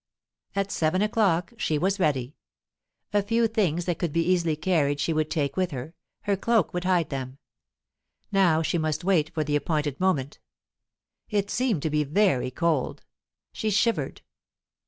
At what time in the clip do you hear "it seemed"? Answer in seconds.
11.29-11.83